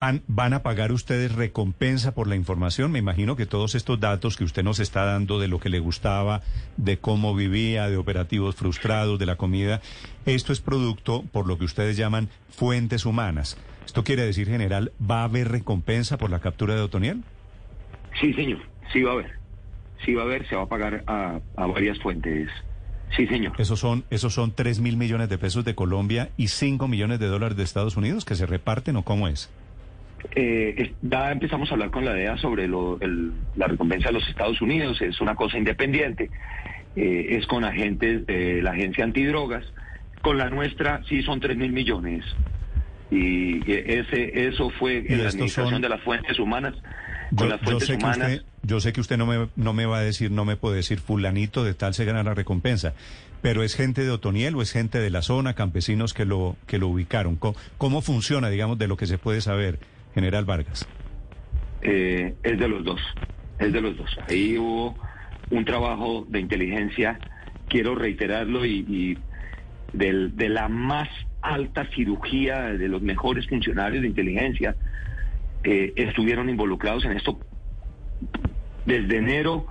[0.00, 2.92] ¿Van, ¿Van a pagar ustedes recompensa por la información?
[2.92, 5.80] Me imagino que todos estos datos que usted nos está dando de lo que le
[5.80, 6.40] gustaba,
[6.76, 9.80] de cómo vivía, de operativos frustrados, de la comida,
[10.24, 13.58] esto es producto por lo que ustedes llaman fuentes humanas.
[13.86, 17.24] ¿Esto quiere decir, general, va a haber recompensa por la captura de Otoniel?
[18.20, 18.60] Sí, señor,
[18.92, 19.32] sí va a haber.
[20.04, 22.48] Sí va a haber, se va a pagar a, a varias fuentes.
[23.16, 23.54] Sí, señor.
[23.58, 27.26] Esos son, esos son 3 mil millones de pesos de Colombia y 5 millones de
[27.26, 29.50] dólares de Estados Unidos que se reparten o cómo es?
[30.34, 34.28] Eh, ya empezamos a hablar con la DEA sobre lo, el, la recompensa de los
[34.28, 36.30] Estados Unidos, es una cosa independiente,
[36.96, 39.64] eh, es con agentes de la agencia antidrogas,
[40.22, 42.24] con la nuestra sí son 3 mil millones.
[43.10, 45.82] Y ese eso fue en la administración son...
[45.82, 46.74] de las fuentes humanas.
[47.30, 48.32] Yo, Con las yo fuentes sé que humanas.
[48.32, 50.76] usted, yo sé que usted no me, no me va a decir, no me puede
[50.76, 52.94] decir fulanito de tal se gana la recompensa,
[53.40, 56.78] pero es gente de Otoniel o es gente de la zona, campesinos que lo, que
[56.78, 57.36] lo ubicaron.
[57.36, 59.78] ¿Cómo, cómo funciona, digamos, de lo que se puede saber,
[60.18, 60.84] General Vargas?
[61.80, 63.00] Eh, es de los dos,
[63.60, 64.18] es de los dos.
[64.28, 64.96] Ahí hubo
[65.50, 67.20] un trabajo de inteligencia,
[67.68, 69.16] quiero reiterarlo, y,
[69.92, 71.08] del, de la más
[71.40, 74.74] alta cirugía de los mejores funcionarios de inteligencia
[75.62, 77.38] eh, estuvieron involucrados en esto
[78.86, 79.68] desde enero.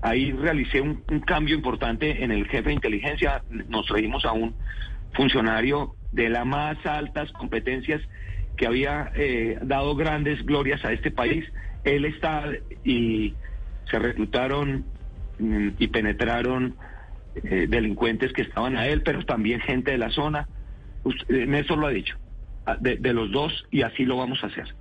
[0.00, 3.42] Ahí realicé un, un, cambio importante en el jefe de inteligencia.
[3.68, 4.54] Nos trajimos a un
[5.12, 8.00] funcionario de las más altas competencias
[8.56, 11.44] que había eh, dado grandes glorias a este país.
[11.84, 12.44] Él está
[12.84, 13.34] y
[13.90, 14.84] se reclutaron
[15.38, 16.76] mm, y penetraron
[17.34, 20.48] eh, delincuentes que estaban a él, pero también gente de la zona.
[21.04, 22.16] Usted, Néstor lo ha dicho,
[22.80, 24.74] de, de los dos y así lo vamos a hacer.